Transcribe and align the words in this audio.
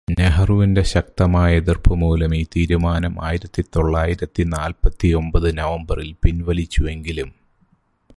നെഹ്റുവിന്റെ 0.07 0.83
ശക്തമായ 0.83 1.57
എതിര്പ്പുമൂലം 1.57 2.31
ഈ 2.35 2.41
തീരുമാനം 2.55 3.13
ആയിരത്തി 3.23 3.61
തൊള്ളായിരത്തി 3.75 4.43
നാല്പത്തിയൊമ്പത് 4.53 5.47
നവംബറില് 5.57 6.15
പിന്വലിച്ചുവെങ്കിലും 6.23 7.29